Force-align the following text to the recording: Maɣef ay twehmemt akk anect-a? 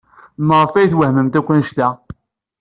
Maɣef 0.47 0.73
ay 0.73 0.87
twehmemt 0.91 1.39
akk 1.39 1.49
anect-a? 1.53 1.89